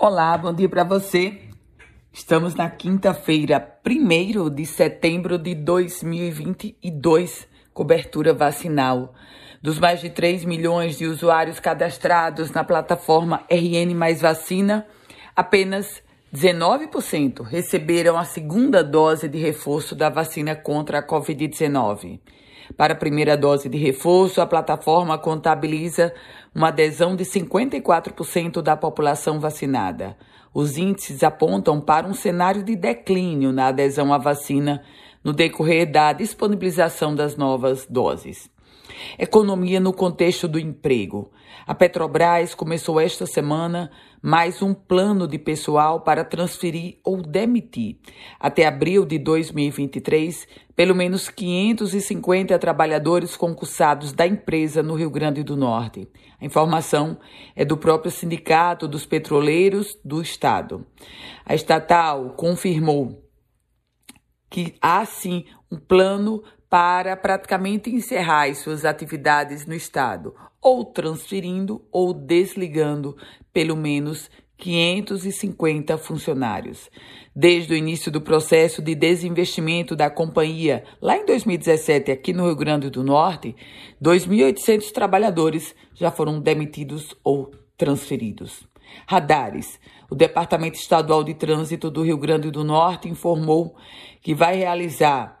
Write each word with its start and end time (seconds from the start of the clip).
Olá, 0.00 0.38
bom 0.38 0.54
dia 0.54 0.68
para 0.68 0.84
você. 0.84 1.40
Estamos 2.12 2.54
na 2.54 2.70
quinta-feira, 2.70 3.80
1 3.84 4.48
de 4.48 4.64
setembro 4.64 5.36
de 5.36 5.56
2022, 5.56 7.48
cobertura 7.74 8.32
vacinal. 8.32 9.12
Dos 9.60 9.80
mais 9.80 10.00
de 10.00 10.08
3 10.08 10.44
milhões 10.44 10.96
de 10.96 11.04
usuários 11.04 11.58
cadastrados 11.58 12.52
na 12.52 12.62
plataforma 12.62 13.42
RN 13.50 13.92
Mais 13.96 14.20
Vacina, 14.20 14.86
apenas 15.34 16.00
19% 16.32 17.42
receberam 17.42 18.16
a 18.16 18.24
segunda 18.24 18.84
dose 18.84 19.28
de 19.28 19.38
reforço 19.38 19.96
da 19.96 20.08
vacina 20.08 20.54
contra 20.54 21.00
a 21.00 21.02
Covid-19. 21.04 22.20
Para 22.76 22.92
a 22.92 22.96
primeira 22.96 23.36
dose 23.36 23.68
de 23.68 23.78
reforço, 23.78 24.40
a 24.40 24.46
plataforma 24.46 25.18
contabiliza 25.18 26.12
uma 26.54 26.68
adesão 26.68 27.16
de 27.16 27.24
54% 27.24 28.60
da 28.60 28.76
população 28.76 29.40
vacinada. 29.40 30.16
Os 30.52 30.76
índices 30.76 31.22
apontam 31.22 31.80
para 31.80 32.06
um 32.06 32.14
cenário 32.14 32.62
de 32.62 32.74
declínio 32.74 33.52
na 33.52 33.68
adesão 33.68 34.12
à 34.12 34.18
vacina 34.18 34.82
no 35.22 35.32
decorrer 35.32 35.90
da 35.90 36.12
disponibilização 36.12 37.14
das 37.14 37.36
novas 37.36 37.86
doses. 37.86 38.50
Economia 39.18 39.80
no 39.80 39.92
contexto 39.92 40.48
do 40.48 40.58
emprego. 40.58 41.30
A 41.66 41.74
Petrobras 41.74 42.54
começou 42.54 42.98
esta 43.00 43.26
semana 43.26 43.90
mais 44.22 44.62
um 44.62 44.72
plano 44.74 45.28
de 45.28 45.38
pessoal 45.38 46.00
para 46.00 46.24
transferir 46.24 46.98
ou 47.04 47.22
demitir. 47.22 47.98
Até 48.38 48.66
abril 48.66 49.04
de 49.04 49.18
2023, 49.18 50.48
pelo 50.74 50.94
menos 50.94 51.28
550 51.28 52.58
trabalhadores 52.58 53.36
concursados 53.36 54.12
da 54.12 54.26
empresa 54.26 54.82
no 54.82 54.94
Rio 54.94 55.10
Grande 55.10 55.42
do 55.42 55.56
Norte. 55.56 56.08
A 56.40 56.44
informação 56.44 57.18
é 57.54 57.64
do 57.64 57.76
próprio 57.76 58.10
Sindicato 58.10 58.88
dos 58.88 59.04
Petroleiros 59.04 59.98
do 60.04 60.22
Estado. 60.22 60.86
A 61.44 61.54
estatal 61.54 62.30
confirmou 62.36 63.24
que 64.50 64.74
há 64.80 65.04
sim 65.04 65.44
um 65.70 65.76
plano 65.76 66.42
para 66.68 67.16
praticamente 67.16 67.90
encerrar 67.90 68.54
suas 68.54 68.84
atividades 68.84 69.66
no 69.66 69.74
Estado, 69.74 70.34
ou 70.60 70.84
transferindo 70.84 71.82
ou 71.90 72.12
desligando 72.12 73.16
pelo 73.52 73.76
menos 73.76 74.30
550 74.58 75.96
funcionários. 75.96 76.90
Desde 77.34 77.72
o 77.72 77.76
início 77.76 78.10
do 78.10 78.20
processo 78.20 78.82
de 78.82 78.94
desinvestimento 78.94 79.94
da 79.94 80.10
companhia, 80.10 80.84
lá 81.00 81.16
em 81.16 81.24
2017, 81.24 82.10
aqui 82.10 82.32
no 82.32 82.46
Rio 82.46 82.56
Grande 82.56 82.90
do 82.90 83.04
Norte, 83.04 83.54
2.800 84.02 84.90
trabalhadores 84.90 85.74
já 85.94 86.10
foram 86.10 86.40
demitidos 86.40 87.14
ou 87.22 87.52
transferidos. 87.76 88.68
Radares. 89.06 89.78
O 90.10 90.14
Departamento 90.14 90.78
Estadual 90.78 91.22
de 91.22 91.34
Trânsito 91.34 91.90
do 91.90 92.02
Rio 92.02 92.18
Grande 92.18 92.50
do 92.50 92.64
Norte 92.64 93.08
informou 93.08 93.76
que 94.20 94.34
vai 94.34 94.56
realizar 94.56 95.38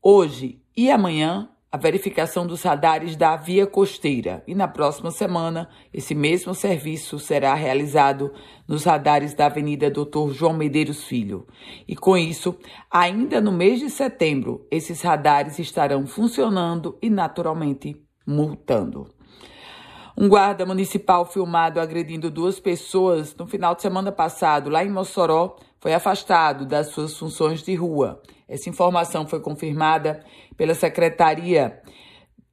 hoje 0.00 0.61
e 0.76 0.90
amanhã, 0.90 1.48
a 1.72 1.78
verificação 1.78 2.46
dos 2.46 2.62
radares 2.62 3.16
da 3.16 3.34
via 3.34 3.66
costeira. 3.66 4.44
E 4.46 4.54
na 4.54 4.68
próxima 4.68 5.10
semana, 5.10 5.70
esse 5.92 6.14
mesmo 6.14 6.54
serviço 6.54 7.18
será 7.18 7.54
realizado 7.54 8.30
nos 8.68 8.84
radares 8.84 9.32
da 9.32 9.46
Avenida 9.46 9.90
Doutor 9.90 10.34
João 10.34 10.52
Medeiros 10.52 11.04
Filho. 11.04 11.46
E 11.88 11.96
com 11.96 12.14
isso, 12.14 12.54
ainda 12.90 13.40
no 13.40 13.50
mês 13.50 13.80
de 13.80 13.88
setembro, 13.88 14.66
esses 14.70 15.00
radares 15.00 15.58
estarão 15.58 16.06
funcionando 16.06 16.98
e 17.00 17.08
naturalmente 17.08 17.96
multando. 18.26 19.08
Um 20.14 20.28
guarda 20.28 20.66
municipal 20.66 21.24
filmado 21.24 21.80
agredindo 21.80 22.30
duas 22.30 22.60
pessoas 22.60 23.34
no 23.34 23.46
final 23.46 23.74
de 23.74 23.80
semana 23.80 24.12
passado, 24.12 24.68
lá 24.68 24.84
em 24.84 24.90
Mossoró, 24.90 25.56
foi 25.82 25.92
afastado 25.92 26.64
das 26.64 26.90
suas 26.90 27.18
funções 27.18 27.60
de 27.60 27.74
rua. 27.74 28.22
Essa 28.48 28.70
informação 28.70 29.26
foi 29.26 29.40
confirmada 29.40 30.24
pela 30.56 30.76
Secretaria 30.76 31.82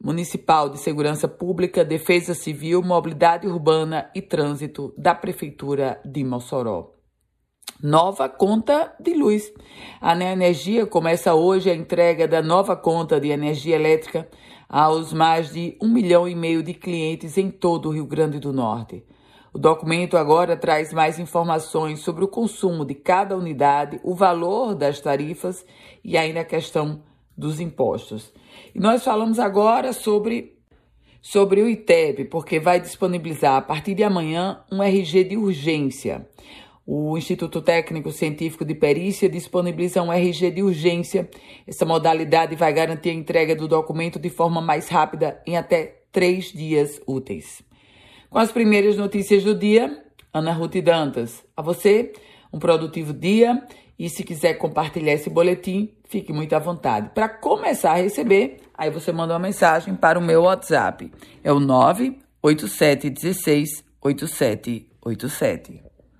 Municipal 0.00 0.68
de 0.68 0.78
Segurança 0.78 1.26
Pública, 1.26 1.84
Defesa 1.84 2.34
Civil, 2.34 2.80
Mobilidade 2.82 3.48
Urbana 3.48 4.08
e 4.14 4.22
Trânsito 4.22 4.94
da 4.96 5.12
Prefeitura 5.12 6.00
de 6.04 6.22
Mossoró. 6.22 6.92
Nova 7.82 8.28
conta 8.28 8.94
de 9.00 9.14
luz. 9.14 9.52
A 10.00 10.14
Neoenergia 10.14 10.86
começa 10.86 11.34
hoje 11.34 11.68
a 11.68 11.74
entrega 11.74 12.28
da 12.28 12.40
nova 12.40 12.76
conta 12.76 13.20
de 13.20 13.30
energia 13.30 13.74
elétrica 13.74 14.28
aos 14.68 15.12
mais 15.12 15.52
de 15.52 15.76
um 15.82 15.88
milhão 15.88 16.28
e 16.28 16.34
meio 16.36 16.62
de 16.62 16.74
clientes 16.74 17.36
em 17.36 17.50
todo 17.50 17.88
o 17.88 17.92
Rio 17.92 18.06
Grande 18.06 18.38
do 18.38 18.52
Norte. 18.52 19.04
O 19.56 19.58
documento 19.58 20.18
agora 20.18 20.54
traz 20.54 20.92
mais 20.92 21.18
informações 21.18 22.00
sobre 22.00 22.22
o 22.22 22.28
consumo 22.28 22.84
de 22.84 22.94
cada 22.94 23.34
unidade, 23.34 23.98
o 24.04 24.14
valor 24.14 24.74
das 24.74 25.00
tarifas 25.00 25.64
e 26.04 26.14
ainda 26.14 26.40
a 26.40 26.44
questão 26.44 27.00
dos 27.34 27.58
impostos. 27.58 28.34
E 28.74 28.78
nós 28.78 29.02
falamos 29.02 29.38
agora 29.38 29.94
sobre, 29.94 30.58
sobre 31.22 31.62
o 31.62 31.68
ITEB, 31.70 32.26
porque 32.26 32.60
vai 32.60 32.78
disponibilizar 32.78 33.56
a 33.56 33.62
partir 33.62 33.94
de 33.94 34.04
amanhã 34.04 34.60
um 34.70 34.82
RG 34.82 35.24
de 35.24 35.38
urgência. 35.38 36.28
O 36.86 37.16
Instituto 37.16 37.62
Técnico 37.62 38.12
Científico 38.12 38.62
de 38.62 38.74
Perícia 38.74 39.26
disponibiliza 39.26 40.02
um 40.02 40.12
RG 40.12 40.50
de 40.50 40.62
urgência. 40.62 41.30
Essa 41.66 41.86
modalidade 41.86 42.54
vai 42.56 42.74
garantir 42.74 43.08
a 43.08 43.14
entrega 43.14 43.56
do 43.56 43.66
documento 43.66 44.18
de 44.18 44.28
forma 44.28 44.60
mais 44.60 44.90
rápida 44.90 45.40
em 45.46 45.56
até 45.56 46.02
três 46.12 46.52
dias 46.52 47.00
úteis. 47.06 47.64
Com 48.30 48.38
as 48.38 48.52
primeiras 48.52 48.96
notícias 48.96 49.44
do 49.44 49.54
dia, 49.54 50.02
Ana 50.32 50.52
Ruth 50.52 50.76
Dantas. 50.82 51.44
A 51.56 51.62
você, 51.62 52.12
um 52.52 52.58
produtivo 52.58 53.12
dia. 53.12 53.62
E 53.98 54.10
se 54.10 54.22
quiser 54.22 54.52
compartilhar 54.54 55.14
esse 55.14 55.30
boletim, 55.30 55.90
fique 56.04 56.32
muito 56.32 56.54
à 56.54 56.58
vontade. 56.58 57.10
Para 57.14 57.30
começar 57.30 57.92
a 57.92 57.96
receber, 57.96 58.58
aí 58.74 58.90
você 58.90 59.10
manda 59.10 59.32
uma 59.32 59.38
mensagem 59.38 59.94
para 59.94 60.18
o 60.18 60.22
meu 60.22 60.42
WhatsApp. 60.42 61.10
É 61.42 61.50
o 61.50 61.58
98716 61.58 63.82
8787. 64.02 65.85